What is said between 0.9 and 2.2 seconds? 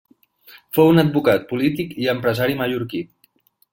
un advocat, polític i